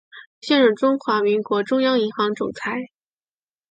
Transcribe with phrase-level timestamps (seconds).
[0.41, 2.89] 现任中华民国中央银行总裁。